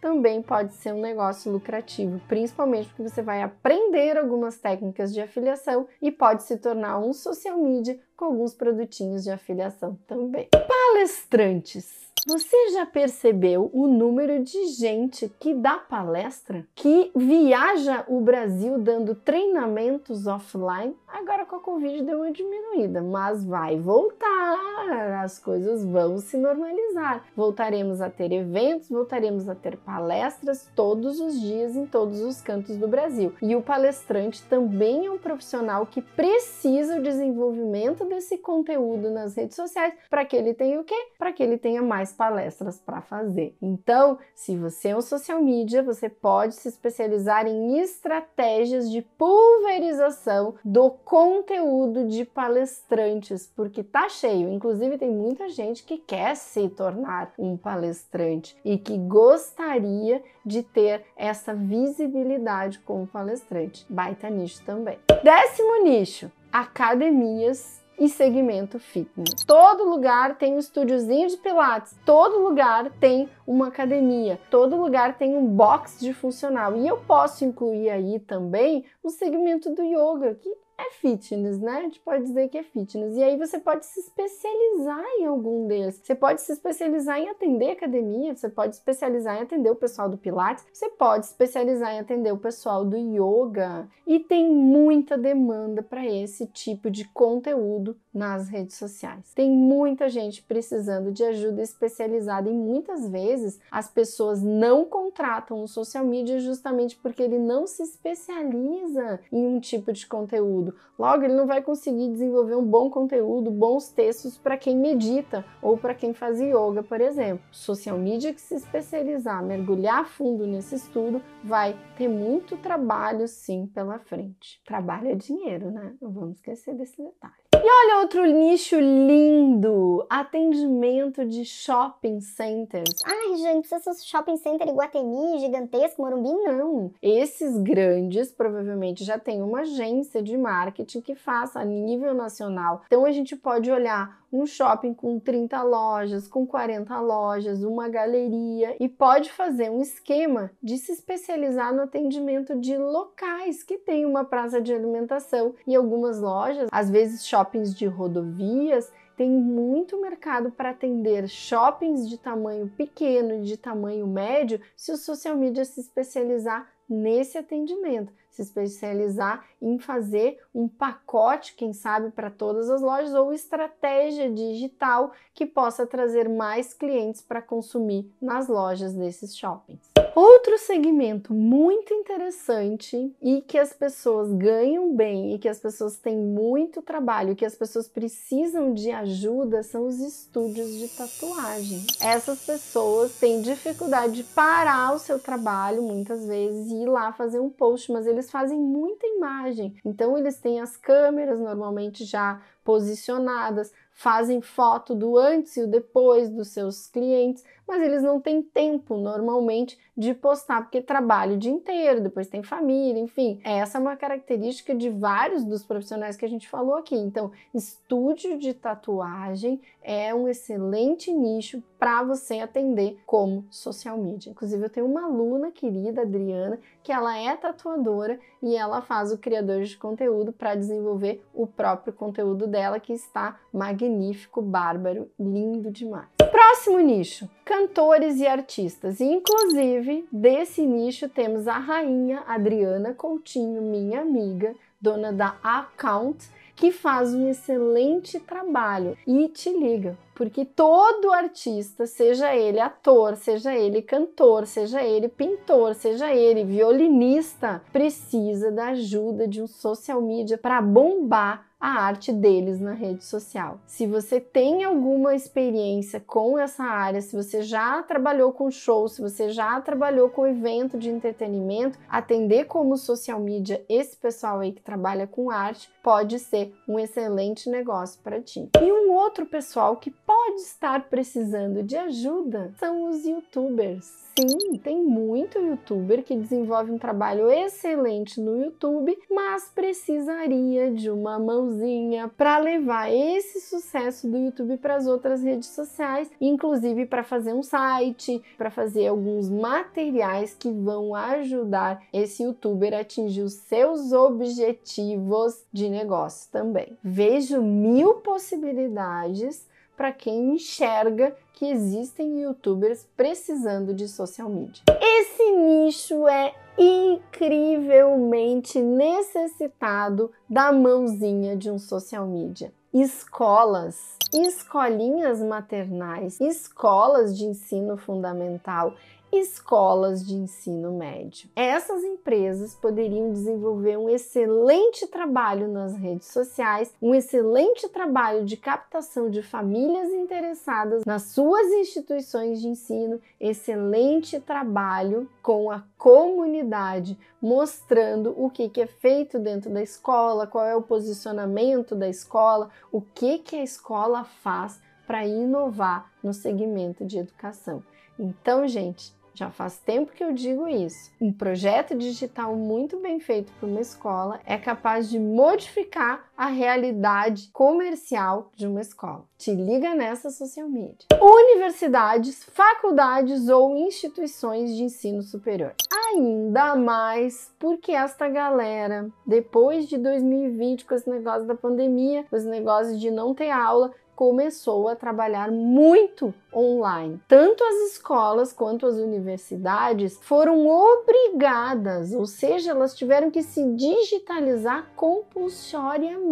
também 0.00 0.42
pode 0.42 0.74
ser 0.74 0.92
um 0.92 1.00
negócio 1.00 1.50
lucrativo, 1.50 2.20
principalmente 2.28 2.88
porque 2.88 3.02
você 3.02 3.22
vai 3.22 3.42
aprender 3.42 4.16
algumas 4.16 4.58
técnicas 4.58 5.12
de 5.12 5.20
afiliação 5.20 5.86
e 6.00 6.10
pode 6.10 6.42
se 6.44 6.56
tornar 6.58 6.98
um 6.98 7.12
social 7.12 7.58
media 7.58 7.98
com 8.16 8.26
alguns 8.26 8.54
produtinhos 8.54 9.24
de 9.24 9.30
afiliação 9.30 9.98
também. 10.06 10.48
Palestrantes 10.50 12.05
você 12.26 12.70
já 12.72 12.84
percebeu 12.84 13.70
o 13.72 13.86
número 13.86 14.42
de 14.42 14.66
gente 14.66 15.32
que 15.38 15.54
dá 15.54 15.78
palestra, 15.78 16.66
que 16.74 17.12
viaja 17.14 18.04
o 18.08 18.20
Brasil 18.20 18.80
dando 18.80 19.14
treinamentos 19.14 20.26
offline? 20.26 20.96
Agora 21.06 21.46
com 21.46 21.54
a 21.54 21.60
Covid 21.60 22.02
deu 22.02 22.18
uma 22.18 22.32
diminuída, 22.32 23.00
mas 23.00 23.44
vai 23.44 23.78
voltar, 23.78 25.22
as 25.22 25.38
coisas 25.38 25.84
vão 25.84 26.18
se 26.18 26.36
normalizar. 26.36 27.24
Voltaremos 27.36 28.00
a 28.00 28.10
ter 28.10 28.32
eventos, 28.32 28.88
voltaremos 28.88 29.48
a 29.48 29.54
ter 29.54 29.76
palestras 29.76 30.68
todos 30.74 31.20
os 31.20 31.40
dias 31.40 31.76
em 31.76 31.86
todos 31.86 32.20
os 32.20 32.40
cantos 32.40 32.76
do 32.76 32.88
Brasil. 32.88 33.32
E 33.40 33.54
o 33.54 33.62
palestrante 33.62 34.42
também 34.44 35.06
é 35.06 35.10
um 35.10 35.18
profissional 35.18 35.86
que 35.86 36.02
precisa 36.02 36.98
o 36.98 37.02
desenvolvimento 37.02 38.04
desse 38.04 38.36
conteúdo 38.38 39.10
nas 39.10 39.36
redes 39.36 39.54
sociais 39.54 39.94
para 40.10 40.24
que 40.24 40.34
ele 40.34 40.54
tenha 40.54 40.80
o 40.80 40.84
quê? 40.84 40.96
Para 41.16 41.32
que 41.32 41.42
ele 41.42 41.56
tenha 41.56 41.82
mais 41.82 42.15
palestras 42.16 42.80
para 42.80 43.00
fazer. 43.00 43.54
Então, 43.60 44.18
se 44.34 44.56
você 44.56 44.88
é 44.88 44.96
um 44.96 45.00
social 45.00 45.42
media, 45.42 45.82
você 45.82 46.08
pode 46.08 46.54
se 46.54 46.68
especializar 46.68 47.46
em 47.46 47.78
estratégias 47.78 48.90
de 48.90 49.02
pulverização 49.02 50.54
do 50.64 50.90
conteúdo 50.90 52.08
de 52.08 52.24
palestrantes, 52.24 53.52
porque 53.54 53.82
tá 53.82 54.08
cheio. 54.08 54.48
Inclusive, 54.48 54.98
tem 54.98 55.10
muita 55.10 55.48
gente 55.48 55.84
que 55.84 55.98
quer 55.98 56.34
se 56.34 56.68
tornar 56.70 57.32
um 57.38 57.56
palestrante 57.56 58.56
e 58.64 58.78
que 58.78 58.96
gostaria 58.96 60.22
de 60.44 60.62
ter 60.62 61.04
essa 61.16 61.54
visibilidade 61.54 62.78
como 62.80 63.06
palestrante. 63.06 63.84
Baita 63.88 64.30
nicho 64.30 64.64
também. 64.64 64.98
Décimo 65.22 65.82
nicho: 65.82 66.30
academias 66.52 67.84
e 67.98 68.08
segmento 68.08 68.78
fitness. 68.78 69.44
Todo 69.44 69.88
lugar 69.88 70.36
tem 70.36 70.54
um 70.54 70.58
estúdiozinho 70.58 71.28
de 71.28 71.36
pilates, 71.36 71.96
todo 72.04 72.38
lugar 72.38 72.90
tem 73.00 73.28
uma 73.46 73.68
academia, 73.68 74.38
todo 74.50 74.76
lugar 74.76 75.16
tem 75.16 75.36
um 75.36 75.46
box 75.46 75.98
de 76.00 76.12
funcional. 76.12 76.76
E 76.76 76.86
eu 76.86 76.98
posso 76.98 77.44
incluir 77.44 77.90
aí 77.90 78.18
também 78.18 78.84
o 79.02 79.10
segmento 79.10 79.70
do 79.74 79.82
yoga, 79.82 80.34
que 80.34 80.65
é 80.78 80.90
fitness, 80.90 81.58
né? 81.58 81.72
A 81.72 81.82
gente 81.82 82.00
pode 82.00 82.24
dizer 82.24 82.48
que 82.48 82.58
é 82.58 82.62
fitness. 82.62 83.16
E 83.16 83.22
aí 83.22 83.36
você 83.36 83.58
pode 83.58 83.86
se 83.86 84.00
especializar 84.00 85.04
em 85.18 85.26
algum 85.26 85.66
deles. 85.66 86.00
Você 86.02 86.14
pode 86.14 86.40
se 86.40 86.52
especializar 86.52 87.18
em 87.18 87.28
atender 87.28 87.70
academia, 87.70 88.34
você 88.34 88.48
pode 88.48 88.74
especializar 88.74 89.38
em 89.38 89.42
atender 89.42 89.70
o 89.70 89.76
pessoal 89.76 90.08
do 90.08 90.18
Pilates, 90.18 90.66
você 90.72 90.88
pode 90.90 91.26
especializar 91.26 91.94
em 91.94 92.00
atender 92.00 92.32
o 92.32 92.38
pessoal 92.38 92.84
do 92.84 92.96
yoga. 92.96 93.88
E 94.06 94.20
tem 94.20 94.50
muita 94.50 95.16
demanda 95.16 95.82
para 95.82 96.06
esse 96.06 96.46
tipo 96.46 96.90
de 96.90 97.06
conteúdo 97.08 97.96
nas 98.12 98.48
redes 98.48 98.76
sociais. 98.76 99.32
Tem 99.34 99.50
muita 99.50 100.08
gente 100.08 100.42
precisando 100.42 101.12
de 101.12 101.22
ajuda 101.22 101.62
especializada 101.62 102.48
e 102.48 102.52
muitas 102.52 103.08
vezes 103.08 103.60
as 103.70 103.88
pessoas 103.88 104.42
não 104.42 104.84
contratam 104.84 105.62
o 105.62 105.68
social 105.68 106.04
media 106.04 106.38
justamente 106.40 106.96
porque 106.96 107.22
ele 107.22 107.38
não 107.38 107.66
se 107.66 107.82
especializa 107.82 109.20
em 109.30 109.46
um 109.46 109.60
tipo 109.60 109.92
de 109.92 110.06
conteúdo. 110.06 110.65
Logo, 110.98 111.24
ele 111.24 111.34
não 111.34 111.46
vai 111.46 111.62
conseguir 111.62 112.08
desenvolver 112.08 112.54
um 112.54 112.64
bom 112.64 112.90
conteúdo, 112.90 113.50
bons 113.50 113.88
textos 113.88 114.38
para 114.38 114.56
quem 114.56 114.76
medita 114.76 115.44
ou 115.60 115.76
para 115.76 115.94
quem 115.94 116.14
faz 116.14 116.40
yoga, 116.40 116.82
por 116.82 117.00
exemplo. 117.00 117.44
Social 117.50 117.98
media 117.98 118.32
que 118.32 118.40
se 118.40 118.54
especializar, 118.54 119.44
mergulhar 119.44 120.06
fundo 120.06 120.46
nesse 120.46 120.74
estudo, 120.76 121.22
vai 121.44 121.76
ter 121.96 122.08
muito 122.08 122.56
trabalho 122.56 123.28
sim 123.28 123.66
pela 123.66 123.98
frente. 123.98 124.60
Trabalho 124.64 125.08
é 125.08 125.14
dinheiro, 125.14 125.70
né? 125.70 125.94
Não 126.00 126.10
vamos 126.10 126.36
esquecer 126.36 126.74
desse 126.74 127.02
detalhe. 127.02 127.45
E 127.56 127.68
olha 127.68 128.00
outro 128.02 128.24
nicho 128.26 128.78
lindo: 128.78 130.06
atendimento 130.10 131.24
de 131.24 131.44
shopping 131.44 132.20
centers. 132.20 132.94
Ai, 133.04 133.36
gente, 133.36 133.68
precisa 133.68 133.94
ser 133.94 134.04
shopping 134.04 134.36
center 134.36 134.68
Iguatemi, 134.68 135.38
gigantesco, 135.38 136.02
Morumbi? 136.02 136.28
Não. 136.28 136.90
Esses 137.00 137.56
grandes 137.58 138.30
provavelmente 138.30 139.04
já 139.04 139.18
têm 139.18 139.42
uma 139.42 139.60
agência 139.60 140.22
de 140.22 140.36
marketing 140.36 141.00
que 141.00 141.14
faça 141.14 141.60
a 141.60 141.64
nível 141.64 142.14
nacional. 142.14 142.82
Então 142.86 143.04
a 143.04 143.10
gente 143.10 143.34
pode 143.34 143.70
olhar 143.70 144.18
um 144.40 144.46
shopping 144.46 144.92
com 144.92 145.18
30 145.18 145.62
lojas, 145.62 146.28
com 146.28 146.46
40 146.46 147.00
lojas, 147.00 147.62
uma 147.62 147.88
galeria 147.88 148.76
e 148.78 148.88
pode 148.88 149.32
fazer 149.32 149.70
um 149.70 149.80
esquema 149.80 150.50
de 150.62 150.76
se 150.78 150.92
especializar 150.92 151.74
no 151.74 151.82
atendimento 151.82 152.58
de 152.58 152.76
locais 152.76 153.62
que 153.62 153.78
tem 153.78 154.04
uma 154.04 154.24
praça 154.24 154.60
de 154.60 154.74
alimentação. 154.74 155.54
E 155.66 155.74
algumas 155.74 156.20
lojas, 156.20 156.68
às 156.70 156.90
vezes 156.90 157.26
shoppings 157.26 157.74
de 157.74 157.86
rodovias, 157.86 158.92
tem 159.16 159.30
muito 159.30 160.00
mercado 160.00 160.50
para 160.50 160.70
atender 160.70 161.26
shoppings 161.26 162.08
de 162.08 162.18
tamanho 162.18 162.70
pequeno 162.76 163.36
e 163.36 163.42
de 163.42 163.56
tamanho 163.56 164.06
médio 164.06 164.60
se 164.76 164.92
o 164.92 164.96
social 164.96 165.36
media 165.36 165.64
se 165.64 165.80
especializar 165.80 166.70
nesse 166.88 167.38
atendimento 167.38 168.12
se 168.36 168.42
especializar 168.42 169.44
em 169.60 169.78
fazer 169.78 170.38
um 170.54 170.68
pacote, 170.68 171.54
quem 171.54 171.72
sabe, 171.72 172.10
para 172.10 172.30
todas 172.30 172.68
as 172.68 172.82
lojas 172.82 173.14
ou 173.14 173.32
estratégia 173.32 174.30
digital 174.30 175.12
que 175.32 175.46
possa 175.46 175.86
trazer 175.86 176.28
mais 176.28 176.74
clientes 176.74 177.22
para 177.22 177.40
consumir 177.40 178.12
nas 178.20 178.46
lojas 178.46 178.92
desses 178.92 179.34
shoppings. 179.36 179.80
Outro 180.16 180.56
segmento 180.56 181.34
muito 181.34 181.92
interessante 181.92 183.14
e 183.20 183.42
que 183.42 183.58
as 183.58 183.74
pessoas 183.74 184.32
ganham 184.32 184.96
bem 184.96 185.34
e 185.34 185.38
que 185.38 185.46
as 185.46 185.58
pessoas 185.58 185.98
têm 185.98 186.16
muito 186.16 186.80
trabalho, 186.80 187.36
que 187.36 187.44
as 187.44 187.54
pessoas 187.54 187.86
precisam 187.86 188.72
de 188.72 188.90
ajuda 188.90 189.62
são 189.62 189.86
os 189.86 190.00
estúdios 190.00 190.70
de 190.70 190.88
tatuagem. 190.88 191.86
Essas 192.00 192.46
pessoas 192.46 193.18
têm 193.18 193.42
dificuldade 193.42 194.14
de 194.14 194.24
parar 194.24 194.94
o 194.94 194.98
seu 194.98 195.18
trabalho 195.18 195.82
muitas 195.82 196.26
vezes 196.26 196.70
e 196.70 196.84
ir 196.84 196.88
lá 196.88 197.12
fazer 197.12 197.38
um 197.38 197.50
post, 197.50 197.92
mas 197.92 198.06
eles 198.06 198.30
fazem 198.30 198.58
muita 198.58 199.06
imagem. 199.06 199.76
Então 199.84 200.16
eles 200.16 200.40
têm 200.40 200.60
as 200.60 200.78
câmeras 200.78 201.38
normalmente 201.38 202.06
já 202.06 202.40
posicionadas, 202.64 203.70
fazem 203.92 204.40
foto 204.40 204.94
do 204.94 205.16
antes 205.16 205.56
e 205.56 205.62
o 205.62 205.66
depois 205.68 206.28
dos 206.28 206.48
seus 206.48 206.88
clientes, 206.88 207.44
mas 207.66 207.82
eles 207.82 208.02
não 208.02 208.20
têm 208.20 208.42
tempo 208.42 208.96
normalmente 208.96 209.78
de 209.96 210.12
postar 210.12 210.62
porque 210.62 210.80
trabalha 210.80 211.34
o 211.34 211.38
dia 211.38 211.50
inteiro, 211.50 212.02
depois 212.02 212.28
tem 212.28 212.42
família, 212.42 213.00
enfim. 213.00 213.40
Essa 213.42 213.78
é 213.78 213.80
uma 213.80 213.96
característica 213.96 214.74
de 214.74 214.90
vários 214.90 215.42
dos 215.42 215.64
profissionais 215.64 216.16
que 216.16 216.24
a 216.24 216.28
gente 216.28 216.48
falou 216.48 216.74
aqui. 216.74 216.94
Então, 216.94 217.32
estúdio 217.54 218.38
de 218.38 218.52
tatuagem 218.52 219.60
é 219.82 220.14
um 220.14 220.28
excelente 220.28 221.12
nicho 221.12 221.62
para 221.78 222.02
você 222.02 222.40
atender 222.40 222.98
como 223.06 223.46
social 223.50 223.96
media. 223.96 224.30
Inclusive, 224.30 224.64
eu 224.64 224.70
tenho 224.70 224.86
uma 224.86 225.04
aluna 225.04 225.50
querida, 225.50 226.02
Adriana, 226.02 226.58
que 226.82 226.92
ela 226.92 227.16
é 227.16 227.34
tatuadora 227.36 228.18
e 228.42 228.54
ela 228.54 228.82
faz 228.82 229.12
o 229.12 229.18
criador 229.18 229.62
de 229.62 229.76
conteúdo 229.76 230.32
para 230.32 230.54
desenvolver 230.54 231.24
o 231.34 231.46
próprio 231.46 231.92
conteúdo 231.92 232.46
dela 232.46 232.78
que 232.78 232.92
está 232.92 233.38
magnífico, 233.52 234.42
bárbaro, 234.42 235.10
lindo 235.18 235.70
demais. 235.70 236.25
Próximo 236.56 236.80
nicho, 236.80 237.28
cantores 237.44 238.18
e 238.18 238.26
artistas. 238.26 238.98
inclusive, 238.98 240.08
desse 240.10 240.64
nicho 240.64 241.06
temos 241.06 241.46
a 241.46 241.58
rainha 241.58 242.24
Adriana 242.26 242.94
Coutinho, 242.94 243.60
minha 243.60 244.00
amiga, 244.00 244.54
dona 244.80 245.12
da 245.12 245.36
Account, 245.42 246.30
que 246.56 246.72
faz 246.72 247.12
um 247.12 247.28
excelente 247.28 248.18
trabalho. 248.18 248.96
E 249.06 249.28
te 249.28 249.50
liga, 249.50 249.98
porque 250.16 250.46
todo 250.46 251.12
artista, 251.12 251.86
seja 251.86 252.34
ele 252.34 252.58
ator, 252.58 253.16
seja 253.16 253.54
ele 253.54 253.82
cantor, 253.82 254.46
seja 254.46 254.82
ele 254.82 255.08
pintor, 255.08 255.74
seja 255.74 256.12
ele 256.12 256.42
violinista, 256.42 257.62
precisa 257.70 258.50
da 258.50 258.68
ajuda 258.68 259.28
de 259.28 259.42
um 259.42 259.46
social 259.46 260.00
media 260.00 260.38
para 260.38 260.62
bombar 260.62 261.46
a 261.58 261.82
arte 261.82 262.12
deles 262.12 262.60
na 262.60 262.72
rede 262.72 263.04
social. 263.04 263.58
Se 263.66 263.86
você 263.86 264.20
tem 264.20 264.62
alguma 264.62 265.14
experiência 265.14 265.98
com 265.98 266.38
essa 266.38 266.62
área, 266.62 267.00
se 267.00 267.16
você 267.16 267.42
já 267.42 267.82
trabalhou 267.82 268.32
com 268.32 268.50
show, 268.50 268.86
se 268.88 269.00
você 269.00 269.30
já 269.30 269.60
trabalhou 269.60 270.10
com 270.10 270.26
evento 270.26 270.78
de 270.78 270.90
entretenimento, 270.90 271.78
atender 271.88 272.44
como 272.44 272.76
social 272.76 273.18
media 273.18 273.64
esse 273.68 273.96
pessoal 273.96 274.40
aí 274.40 274.52
que 274.52 274.62
trabalha 274.62 275.06
com 275.06 275.30
arte 275.30 275.70
pode 275.82 276.18
ser 276.18 276.54
um 276.68 276.78
excelente 276.78 277.48
negócio 277.48 278.00
para 278.02 278.20
ti. 278.20 278.50
E 278.60 278.72
um 278.72 278.92
outro 278.92 279.24
pessoal 279.24 279.76
que 279.76 279.90
pode 280.06 280.40
estar 280.40 280.88
precisando 280.88 281.62
de 281.62 281.76
ajuda 281.76 282.54
são 282.58 282.88
os 282.88 283.04
youtubers. 283.04 284.06
Sim, 284.18 284.56
tem 284.56 284.82
muito 284.82 285.38
youtuber 285.38 286.02
que 286.02 286.16
desenvolve 286.16 286.72
um 286.72 286.78
trabalho 286.78 287.30
excelente 287.30 288.18
no 288.18 288.42
YouTube, 288.42 288.96
mas 289.10 289.50
precisaria 289.54 290.70
de 290.70 290.90
uma 290.90 291.18
mãozinha 291.18 292.08
para 292.16 292.38
levar 292.38 292.90
esse 292.90 293.42
sucesso 293.42 294.08
do 294.08 294.16
YouTube 294.16 294.56
para 294.56 294.76
as 294.76 294.86
outras 294.86 295.22
redes 295.22 295.50
sociais, 295.50 296.10
inclusive 296.18 296.86
para 296.86 297.04
fazer 297.04 297.34
um 297.34 297.42
site, 297.42 298.22
para 298.38 298.50
fazer 298.50 298.86
alguns 298.86 299.28
materiais 299.28 300.34
que 300.34 300.50
vão 300.50 300.94
ajudar 300.94 301.82
esse 301.92 302.22
youtuber 302.22 302.72
a 302.72 302.80
atingir 302.80 303.20
os 303.20 303.34
seus 303.34 303.92
objetivos 303.92 305.44
de 305.52 305.68
negócio 305.68 306.30
também. 306.32 306.78
Vejo 306.82 307.42
mil 307.42 307.96
possibilidades 307.96 309.46
para 309.76 309.92
quem 309.92 310.34
enxerga 310.34 311.14
que 311.34 311.44
existem 311.44 312.22
youtubers 312.22 312.88
precisando 312.96 313.74
de 313.74 313.86
social 313.86 314.28
media. 314.28 314.62
Esse 314.80 315.30
nicho 315.32 316.08
é 316.08 316.34
incrivelmente 316.58 318.60
necessitado 318.60 320.10
da 320.28 320.50
mãozinha 320.50 321.36
de 321.36 321.50
um 321.50 321.58
social 321.58 322.06
media. 322.06 322.52
Escolas, 322.72 323.96
escolinhas 324.12 325.20
maternais, 325.20 326.18
escolas 326.20 327.16
de 327.16 327.26
ensino 327.26 327.76
fundamental 327.76 328.74
escolas 329.18 330.06
de 330.06 330.14
ensino 330.14 330.72
médio. 330.72 331.28
Essas 331.34 331.82
empresas 331.82 332.54
poderiam 332.54 333.12
desenvolver 333.12 333.76
um 333.76 333.88
excelente 333.88 334.86
trabalho 334.86 335.48
nas 335.48 335.74
redes 335.74 336.08
sociais, 336.08 336.72
um 336.80 336.94
excelente 336.94 337.68
trabalho 337.68 338.24
de 338.24 338.36
captação 338.36 339.10
de 339.10 339.22
famílias 339.22 339.92
interessadas 339.92 340.84
nas 340.84 341.02
suas 341.04 341.46
instituições 341.52 342.40
de 342.40 342.48
ensino, 342.48 343.00
excelente 343.20 344.20
trabalho 344.20 345.08
com 345.22 345.50
a 345.50 345.62
comunidade, 345.78 346.98
mostrando 347.20 348.14
o 348.16 348.30
que, 348.30 348.48
que 348.48 348.60
é 348.60 348.66
feito 348.66 349.18
dentro 349.18 349.50
da 349.50 349.62
escola, 349.62 350.26
qual 350.26 350.44
é 350.44 350.54
o 350.54 350.62
posicionamento 350.62 351.74
da 351.74 351.88
escola, 351.88 352.50
o 352.70 352.80
que, 352.80 353.18
que 353.18 353.36
a 353.36 353.42
escola 353.42 354.04
faz 354.04 354.60
para 354.86 355.04
inovar 355.04 355.90
no 356.02 356.14
segmento 356.14 356.84
de 356.84 356.98
educação. 356.98 357.62
Então, 357.98 358.46
gente, 358.46 358.94
já 359.18 359.30
faz 359.30 359.58
tempo 359.58 359.92
que 359.92 360.04
eu 360.04 360.12
digo 360.12 360.46
isso. 360.46 360.90
Um 361.00 361.12
projeto 361.12 361.74
digital 361.74 362.36
muito 362.36 362.78
bem 362.78 363.00
feito 363.00 363.32
para 363.32 363.48
uma 363.48 363.60
escola 363.60 364.20
é 364.24 364.36
capaz 364.36 364.90
de 364.90 364.98
modificar 364.98 366.05
a 366.16 366.26
realidade 366.26 367.28
comercial 367.32 368.30
de 368.34 368.46
uma 368.46 368.60
escola. 368.60 369.04
Te 369.18 369.32
liga 369.32 369.74
nessa 369.74 370.10
social 370.10 370.48
media. 370.48 370.86
Universidades, 371.00 372.24
faculdades 372.32 373.28
ou 373.28 373.56
instituições 373.56 374.54
de 374.54 374.62
ensino 374.62 375.02
superior. 375.02 375.54
Ainda 375.88 376.56
mais 376.56 377.32
porque 377.38 377.72
esta 377.72 378.08
galera, 378.08 378.88
depois 379.06 379.68
de 379.68 379.78
2020, 379.78 380.64
com 380.64 380.74
esse 380.74 380.88
negócio 380.88 381.26
da 381.26 381.34
pandemia, 381.34 382.04
com 382.08 382.16
esse 382.16 382.28
negócio 382.28 382.78
de 382.78 382.90
não 382.90 383.14
ter 383.14 383.30
aula, 383.30 383.72
começou 383.96 384.68
a 384.68 384.76
trabalhar 384.76 385.32
muito 385.32 386.14
online. 386.32 387.00
Tanto 387.08 387.42
as 387.42 387.72
escolas 387.72 388.30
quanto 388.30 388.66
as 388.66 388.76
universidades 388.76 389.98
foram 390.02 390.46
obrigadas, 390.46 391.94
ou 391.94 392.04
seja, 392.04 392.50
elas 392.50 392.76
tiveram 392.76 393.10
que 393.10 393.22
se 393.22 393.42
digitalizar 393.54 394.70
compulsoriamente 394.76 396.05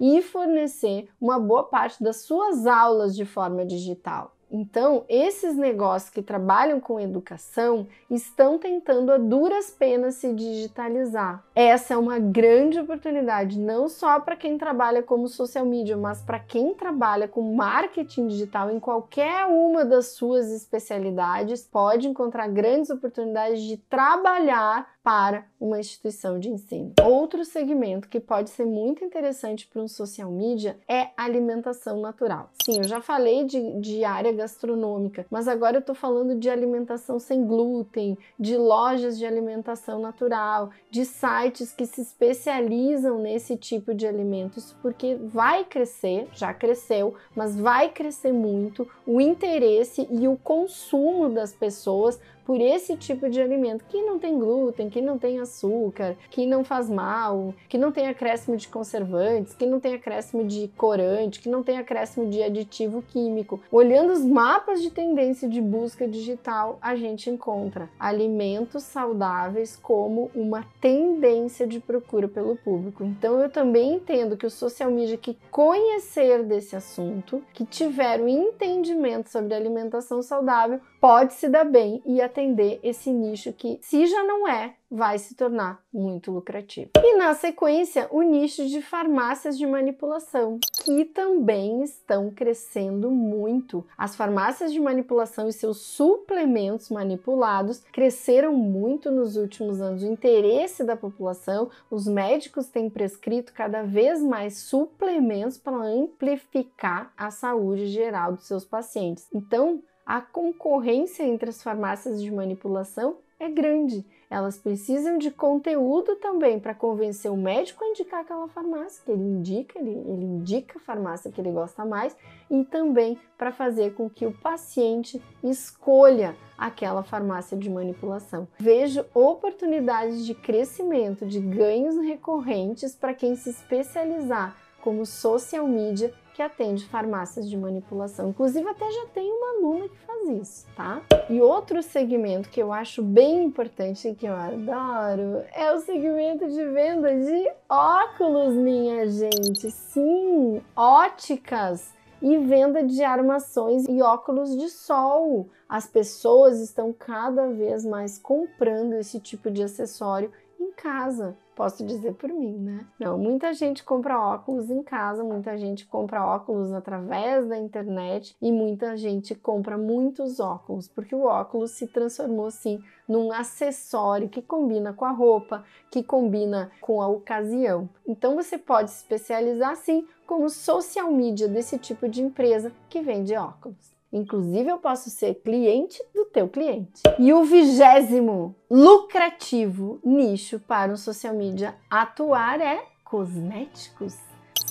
e 0.00 0.22
fornecer 0.22 1.08
uma 1.20 1.38
boa 1.38 1.64
parte 1.64 2.02
das 2.02 2.18
suas 2.18 2.66
aulas 2.66 3.14
de 3.14 3.24
forma 3.24 3.64
digital. 3.64 4.34
Então, 4.50 5.04
esses 5.08 5.56
negócios 5.56 6.10
que 6.10 6.22
trabalham 6.22 6.80
com 6.80 6.98
educação 6.98 7.86
estão 8.10 8.58
tentando 8.58 9.12
a 9.12 9.18
duras 9.18 9.70
penas 9.70 10.14
se 10.14 10.32
digitalizar. 10.32 11.44
Essa 11.54 11.94
é 11.94 11.96
uma 11.96 12.18
grande 12.18 12.80
oportunidade, 12.80 13.58
não 13.58 13.88
só 13.88 14.18
para 14.20 14.36
quem 14.36 14.56
trabalha 14.56 15.02
como 15.02 15.28
social 15.28 15.66
media, 15.66 15.96
mas 15.96 16.22
para 16.22 16.38
quem 16.38 16.74
trabalha 16.74 17.28
com 17.28 17.54
marketing 17.54 18.28
digital 18.28 18.70
em 18.70 18.80
qualquer 18.80 19.44
uma 19.46 19.84
das 19.84 20.08
suas 20.08 20.50
especialidades, 20.50 21.66
pode 21.70 22.08
encontrar 22.08 22.48
grandes 22.48 22.90
oportunidades 22.90 23.62
de 23.62 23.76
trabalhar 23.76 24.88
para 25.08 25.46
uma 25.58 25.80
instituição 25.80 26.38
de 26.38 26.50
ensino. 26.50 26.92
Outro 27.02 27.42
segmento 27.42 28.10
que 28.10 28.20
pode 28.20 28.50
ser 28.50 28.66
muito 28.66 29.02
interessante 29.02 29.66
para 29.66 29.80
um 29.80 29.88
social 29.88 30.30
media 30.30 30.78
é 30.86 31.08
alimentação 31.16 31.98
natural. 31.98 32.50
Sim, 32.62 32.76
eu 32.76 32.84
já 32.84 33.00
falei 33.00 33.46
de, 33.46 33.80
de 33.80 34.04
área 34.04 34.30
gastronômica, 34.34 35.24
mas 35.30 35.48
agora 35.48 35.78
eu 35.78 35.80
estou 35.80 35.94
falando 35.94 36.38
de 36.38 36.50
alimentação 36.50 37.18
sem 37.18 37.46
glúten, 37.46 38.18
de 38.38 38.58
lojas 38.58 39.16
de 39.16 39.24
alimentação 39.24 39.98
natural, 39.98 40.68
de 40.90 41.06
sites 41.06 41.72
que 41.72 41.86
se 41.86 42.02
especializam 42.02 43.18
nesse 43.18 43.56
tipo 43.56 43.94
de 43.94 44.06
alimentos, 44.06 44.76
porque 44.82 45.14
vai 45.14 45.64
crescer, 45.64 46.28
já 46.34 46.52
cresceu, 46.52 47.14
mas 47.34 47.58
vai 47.58 47.88
crescer 47.88 48.34
muito 48.34 48.86
o 49.06 49.22
interesse 49.22 50.06
e 50.10 50.28
o 50.28 50.36
consumo 50.36 51.30
das 51.30 51.54
pessoas 51.54 52.20
por 52.48 52.62
esse 52.62 52.96
tipo 52.96 53.28
de 53.28 53.42
alimento 53.42 53.84
que 53.84 54.00
não 54.00 54.18
tem 54.18 54.38
glúten, 54.38 54.88
que 54.88 55.02
não 55.02 55.18
tem 55.18 55.38
açúcar, 55.38 56.16
que 56.30 56.46
não 56.46 56.64
faz 56.64 56.88
mal, 56.88 57.54
que 57.68 57.76
não 57.76 57.92
tem 57.92 58.08
acréscimo 58.08 58.56
de 58.56 58.66
conservantes, 58.68 59.52
que 59.52 59.66
não 59.66 59.78
tem 59.78 59.92
acréscimo 59.92 60.42
de 60.42 60.66
corante, 60.74 61.40
que 61.40 61.48
não 61.50 61.62
tem 61.62 61.76
acréscimo 61.76 62.30
de 62.30 62.42
aditivo 62.42 63.04
químico. 63.06 63.60
Olhando 63.70 64.14
os 64.14 64.24
mapas 64.24 64.80
de 64.80 64.90
tendência 64.90 65.46
de 65.46 65.60
busca 65.60 66.08
digital, 66.08 66.78
a 66.80 66.96
gente 66.96 67.28
encontra 67.28 67.90
alimentos 68.00 68.82
saudáveis 68.82 69.76
como 69.76 70.30
uma 70.34 70.64
tendência 70.80 71.66
de 71.66 71.78
procura 71.78 72.28
pelo 72.28 72.56
público. 72.56 73.04
Então 73.04 73.38
eu 73.42 73.50
também 73.50 73.96
entendo 73.96 74.38
que 74.38 74.46
o 74.46 74.50
social 74.50 74.90
media 74.90 75.18
que 75.18 75.36
conhecer 75.50 76.42
desse 76.44 76.74
assunto, 76.74 77.42
que 77.52 77.66
tiver 77.66 78.22
o 78.22 78.24
um 78.24 78.28
entendimento 78.28 79.28
sobre 79.28 79.52
alimentação 79.52 80.22
saudável, 80.22 80.80
pode 81.00 81.34
se 81.34 81.48
dar 81.48 81.64
bem 81.64 82.02
e 82.04 82.20
atender 82.20 82.80
esse 82.82 83.10
nicho 83.10 83.52
que, 83.52 83.78
se 83.82 84.06
já 84.06 84.24
não 84.24 84.48
é, 84.48 84.74
vai 84.90 85.18
se 85.18 85.34
tornar 85.34 85.82
muito 85.92 86.30
lucrativo. 86.30 86.90
E 86.96 87.16
na 87.16 87.34
sequência, 87.34 88.08
o 88.10 88.22
nicho 88.22 88.66
de 88.66 88.80
farmácias 88.80 89.58
de 89.58 89.66
manipulação, 89.66 90.58
que 90.84 91.04
também 91.04 91.82
estão 91.82 92.30
crescendo 92.30 93.10
muito. 93.10 93.84
As 93.96 94.16
farmácias 94.16 94.72
de 94.72 94.80
manipulação 94.80 95.48
e 95.48 95.52
seus 95.52 95.78
suplementos 95.78 96.88
manipulados 96.88 97.82
cresceram 97.92 98.54
muito 98.54 99.10
nos 99.10 99.36
últimos 99.36 99.80
anos. 99.80 100.02
O 100.02 100.06
interesse 100.06 100.82
da 100.82 100.96
população, 100.96 101.70
os 101.90 102.06
médicos 102.06 102.68
têm 102.68 102.88
prescrito 102.88 103.52
cada 103.52 103.82
vez 103.82 104.22
mais 104.22 104.58
suplementos 104.58 105.58
para 105.58 105.76
amplificar 105.76 107.12
a 107.16 107.30
saúde 107.30 107.86
geral 107.88 108.32
dos 108.32 108.46
seus 108.46 108.64
pacientes. 108.64 109.28
Então, 109.34 109.82
a 110.08 110.22
concorrência 110.22 111.22
entre 111.22 111.50
as 111.50 111.62
farmácias 111.62 112.22
de 112.22 112.30
manipulação 112.32 113.18
é 113.38 113.46
grande. 113.46 114.06
Elas 114.30 114.56
precisam 114.56 115.18
de 115.18 115.30
conteúdo 115.30 116.16
também 116.16 116.58
para 116.58 116.74
convencer 116.74 117.30
o 117.30 117.36
médico 117.36 117.84
a 117.84 117.88
indicar 117.88 118.20
aquela 118.20 118.48
farmácia 118.48 119.02
que 119.04 119.10
ele 119.10 119.22
indica, 119.22 119.78
ele, 119.78 119.90
ele 119.90 120.24
indica 120.24 120.78
a 120.78 120.80
farmácia 120.80 121.30
que 121.30 121.38
ele 121.38 121.52
gosta 121.52 121.84
mais 121.84 122.16
e 122.50 122.64
também 122.64 123.18
para 123.36 123.52
fazer 123.52 123.92
com 123.92 124.08
que 124.08 124.24
o 124.24 124.32
paciente 124.32 125.22
escolha 125.44 126.34
aquela 126.56 127.02
farmácia 127.02 127.54
de 127.54 127.68
manipulação. 127.68 128.48
Vejo 128.58 129.04
oportunidades 129.12 130.24
de 130.24 130.34
crescimento, 130.34 131.26
de 131.26 131.38
ganhos 131.38 131.98
recorrentes 131.98 132.96
para 132.96 133.12
quem 133.12 133.36
se 133.36 133.50
especializar 133.50 134.67
como 134.88 135.04
social 135.04 135.68
media 135.68 136.14
que 136.32 136.40
atende 136.40 136.86
farmácias 136.86 137.46
de 137.46 137.58
manipulação. 137.58 138.30
Inclusive, 138.30 138.66
até 138.66 138.90
já 138.90 139.06
tem 139.08 139.30
uma 139.30 139.50
aluna 139.58 139.86
que 139.86 139.98
faz 139.98 140.28
isso, 140.40 140.66
tá? 140.74 141.02
E 141.28 141.42
outro 141.42 141.82
segmento 141.82 142.48
que 142.48 142.62
eu 142.62 142.72
acho 142.72 143.02
bem 143.02 143.44
importante 143.44 144.08
e 144.08 144.14
que 144.14 144.24
eu 144.24 144.32
adoro 144.32 145.44
é 145.52 145.70
o 145.74 145.80
segmento 145.80 146.48
de 146.48 146.64
venda 146.64 147.14
de 147.14 147.52
óculos, 147.68 148.54
minha 148.54 149.06
gente. 149.10 149.70
Sim, 149.70 150.62
óticas 150.74 151.92
e 152.22 152.38
venda 152.38 152.82
de 152.82 153.04
armações 153.04 153.84
e 153.86 154.00
óculos 154.00 154.56
de 154.56 154.70
sol. 154.70 155.50
As 155.68 155.86
pessoas 155.86 156.60
estão 156.60 156.94
cada 156.94 157.48
vez 157.48 157.84
mais 157.84 158.18
comprando 158.18 158.94
esse 158.94 159.20
tipo 159.20 159.50
de 159.50 159.62
acessório 159.62 160.32
em 160.60 160.72
casa. 160.72 161.36
Posso 161.54 161.84
dizer 161.84 162.14
por 162.14 162.30
mim, 162.30 162.56
né? 162.56 162.86
Não, 163.00 163.18
muita 163.18 163.52
gente 163.52 163.82
compra 163.82 164.18
óculos 164.18 164.70
em 164.70 164.82
casa, 164.82 165.24
muita 165.24 165.58
gente 165.58 165.84
compra 165.86 166.24
óculos 166.24 166.72
através 166.72 167.46
da 167.48 167.58
internet 167.58 168.36
e 168.40 168.52
muita 168.52 168.96
gente 168.96 169.34
compra 169.34 169.76
muitos 169.76 170.38
óculos, 170.38 170.86
porque 170.86 171.14
o 171.14 171.24
óculos 171.24 171.72
se 171.72 171.88
transformou 171.88 172.46
assim 172.46 172.80
num 173.08 173.32
acessório 173.32 174.28
que 174.28 174.40
combina 174.40 174.92
com 174.92 175.04
a 175.04 175.10
roupa, 175.10 175.64
que 175.90 176.02
combina 176.02 176.70
com 176.80 177.02
a 177.02 177.08
ocasião. 177.08 177.88
Então 178.06 178.36
você 178.36 178.56
pode 178.56 178.90
se 178.90 178.98
especializar 178.98 179.70
assim 179.70 180.06
como 180.26 180.48
social 180.48 181.10
media 181.10 181.48
desse 181.48 181.76
tipo 181.76 182.08
de 182.08 182.22
empresa 182.22 182.70
que 182.88 183.00
vende 183.00 183.34
óculos. 183.34 183.97
Inclusive, 184.12 184.70
eu 184.70 184.78
posso 184.78 185.10
ser 185.10 185.34
cliente 185.36 186.02
do 186.14 186.24
teu 186.26 186.48
cliente. 186.48 187.02
E 187.18 187.32
o 187.32 187.44
vigésimo 187.44 188.54
lucrativo 188.70 190.00
nicho 190.02 190.58
para 190.60 190.92
o 190.92 190.96
social 190.96 191.34
media 191.34 191.74
atuar 191.90 192.60
é 192.60 192.82
cosméticos. 193.04 194.16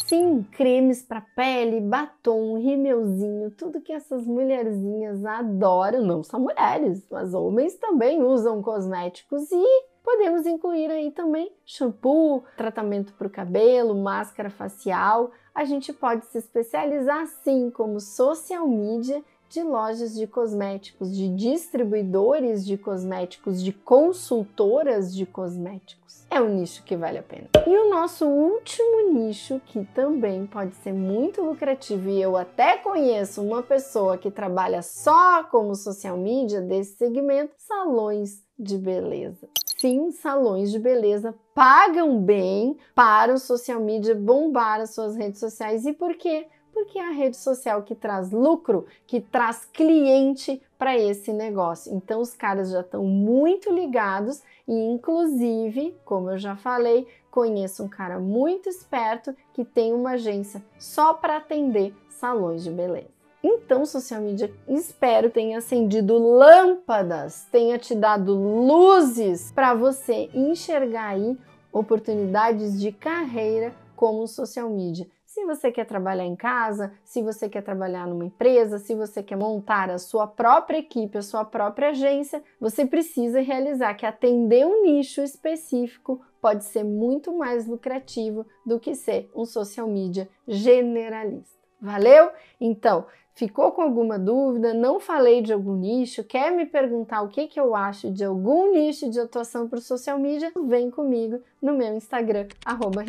Sim, 0.07 0.45
cremes 0.51 1.01
para 1.01 1.21
pele, 1.35 1.81
batom, 1.81 2.57
rímelzinho, 2.57 3.51
tudo 3.51 3.81
que 3.81 3.91
essas 3.91 4.25
mulherzinhas 4.25 5.25
adoram. 5.25 6.01
Não 6.01 6.23
só 6.23 6.39
mulheres, 6.39 7.05
mas 7.11 7.33
homens 7.33 7.75
também 7.75 8.23
usam 8.23 8.61
cosméticos 8.61 9.51
e 9.51 9.65
podemos 10.07 10.45
incluir 10.45 10.89
aí 10.89 11.11
também 11.11 11.51
shampoo, 11.65 12.45
tratamento 12.55 13.11
para 13.11 13.27
o 13.27 13.29
cabelo, 13.29 13.93
máscara 13.93 14.49
facial 14.49 15.33
a 15.53 15.65
gente 15.65 15.91
pode 15.91 16.25
se 16.27 16.37
especializar 16.37 17.27
sim 17.43 17.69
como 17.69 17.99
social 17.99 18.65
media 18.65 19.21
de 19.49 19.63
lojas 19.63 20.13
de 20.13 20.25
cosméticos, 20.25 21.13
de 21.13 21.27
distribuidores 21.35 22.65
de 22.65 22.77
cosméticos, 22.77 23.61
de 23.61 23.73
consultoras 23.73 25.13
de 25.13 25.25
cosméticos. 25.25 26.06
É 26.29 26.41
um 26.41 26.49
nicho 26.49 26.83
que 26.83 26.95
vale 26.95 27.17
a 27.17 27.23
pena. 27.23 27.47
E 27.65 27.77
o 27.77 27.89
nosso 27.89 28.25
último 28.25 29.13
nicho, 29.13 29.61
que 29.65 29.85
também 29.93 30.45
pode 30.45 30.75
ser 30.75 30.93
muito 30.93 31.41
lucrativo, 31.41 32.09
e 32.09 32.21
eu 32.21 32.35
até 32.35 32.77
conheço 32.77 33.41
uma 33.41 33.63
pessoa 33.63 34.17
que 34.17 34.29
trabalha 34.29 34.81
só 34.81 35.43
como 35.45 35.73
social 35.73 36.17
media 36.17 36.61
desse 36.61 36.97
segmento, 36.97 37.53
salões 37.57 38.43
de 38.59 38.77
beleza. 38.77 39.47
Sim, 39.77 40.11
salões 40.11 40.71
de 40.71 40.79
beleza 40.79 41.35
pagam 41.53 42.19
bem 42.19 42.77
para 42.95 43.33
o 43.33 43.37
social 43.37 43.79
media 43.79 44.15
bombar 44.15 44.81
as 44.81 44.95
suas 44.95 45.15
redes 45.15 45.39
sociais. 45.39 45.85
E 45.85 45.93
por 45.93 46.15
quê? 46.15 46.47
Porque 46.73 46.99
é 46.99 47.07
a 47.07 47.11
rede 47.11 47.37
social 47.37 47.83
que 47.83 47.95
traz 47.95 48.31
lucro, 48.31 48.85
que 49.05 49.19
traz 49.19 49.65
cliente 49.65 50.61
para 50.77 50.97
esse 50.97 51.33
negócio. 51.33 51.93
Então 51.93 52.21
os 52.21 52.33
caras 52.33 52.69
já 52.69 52.81
estão 52.81 53.03
muito 53.03 53.71
ligados 53.71 54.41
e 54.67 54.73
inclusive, 54.73 55.95
como 56.05 56.31
eu 56.31 56.37
já 56.37 56.55
falei, 56.55 57.07
conheço 57.31 57.83
um 57.83 57.87
cara 57.87 58.19
muito 58.19 58.69
esperto 58.69 59.35
que 59.53 59.63
tem 59.63 59.93
uma 59.93 60.11
agência 60.11 60.63
só 60.77 61.13
para 61.13 61.37
atender 61.37 61.93
salões 62.09 62.63
de 62.63 62.71
beleza. 62.71 63.17
Então, 63.43 63.85
social 63.85 64.19
media, 64.19 64.51
espero 64.67 65.29
tenha 65.29 65.59
acendido 65.59 66.17
lâmpadas, 66.17 67.47
tenha 67.51 67.77
te 67.77 67.93
dado 67.93 68.33
luzes 68.33 69.51
para 69.51 69.73
você 69.73 70.29
enxergar 70.33 71.09
aí 71.09 71.37
oportunidades 71.71 72.79
de 72.79 72.91
carreira 72.91 73.73
como 73.95 74.27
social 74.27 74.69
media. 74.69 75.07
Se 75.37 75.45
você 75.45 75.71
quer 75.71 75.85
trabalhar 75.85 76.25
em 76.25 76.35
casa, 76.35 76.91
se 77.03 77.21
você 77.21 77.47
quer 77.47 77.61
trabalhar 77.61 78.07
numa 78.07 78.25
empresa, 78.25 78.79
se 78.79 78.95
você 78.95 79.21
quer 79.21 79.35
montar 79.35 79.87
a 79.87 79.99
sua 79.99 80.25
própria 80.25 80.79
equipe, 80.79 81.15
a 81.15 81.21
sua 81.21 81.45
própria 81.45 81.89
agência, 81.89 82.43
você 82.59 82.87
precisa 82.87 83.39
realizar 83.39 83.93
que 83.93 84.07
atender 84.07 84.65
um 84.65 84.81
nicho 84.81 85.21
específico 85.21 86.25
pode 86.41 86.65
ser 86.65 86.83
muito 86.83 87.37
mais 87.37 87.67
lucrativo 87.67 88.47
do 88.65 88.79
que 88.79 88.95
ser 88.95 89.29
um 89.35 89.45
social 89.45 89.87
media 89.87 90.27
generalista. 90.47 91.56
Valeu? 91.81 92.29
Então, 92.59 93.05
ficou 93.37 93.71
com 93.71 93.83
alguma 93.83 94.17
dúvida? 94.17 94.73
Não 94.73 94.99
falei 94.99 95.41
de 95.41 95.53
algum 95.53 95.75
nicho? 95.75 96.23
Quer 96.23 96.51
me 96.51 96.65
perguntar 96.65 97.21
o 97.21 97.27
que, 97.27 97.47
que 97.47 97.59
eu 97.59 97.75
acho 97.75 98.11
de 98.11 98.25
algum 98.25 98.73
nicho 98.73 99.09
de 99.09 99.19
atuação 99.19 99.67
para 99.69 99.77
o 99.77 99.81
social 99.81 100.17
media? 100.17 100.51
Vem 100.65 100.89
comigo 100.89 101.39
no 101.61 101.73
meu 101.77 101.93
Instagram, 101.95 102.47
arroba 102.65 103.03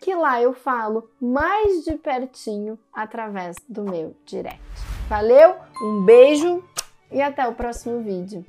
que 0.00 0.14
lá 0.14 0.42
eu 0.42 0.52
falo 0.52 1.08
mais 1.20 1.84
de 1.84 1.96
pertinho 1.96 2.78
através 2.92 3.56
do 3.68 3.84
meu 3.84 4.14
direct. 4.24 4.60
Valeu, 5.08 5.54
um 5.80 6.04
beijo 6.04 6.62
e 7.10 7.22
até 7.22 7.46
o 7.46 7.54
próximo 7.54 8.00
vídeo. 8.00 8.44